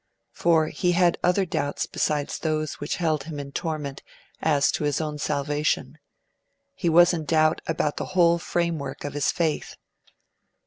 [0.31, 4.01] For he had other doubts besides those which held him in torment
[4.41, 5.99] as to his own salvation;
[6.73, 9.75] he was in doubt about the whole framework of his faith.